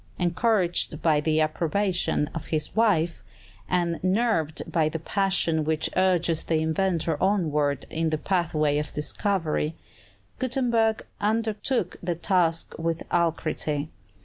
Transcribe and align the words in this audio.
Encouraged 0.17 0.99
by 1.03 1.21
the 1.21 1.39
approbation 1.39 2.27
of 2.33 2.45
his 2.47 2.75
wife, 2.75 3.21
and 3.69 4.03
nerved 4.03 4.63
by 4.65 4.89
that 4.89 5.05
passion 5.05 5.63
which 5.63 5.91
urges 5.95 6.43
the 6.45 6.55
inventor 6.59 7.21
onward 7.21 7.85
in 7.91 8.09
the 8.09 8.17
pathway 8.17 8.79
of 8.79 8.91
discovery, 8.93 9.75
Gutenberg 10.39 11.05
undertook 11.19 11.97
the 12.01 12.15
task 12.15 12.73
with 12.79 13.03
alacrity. 13.11 13.89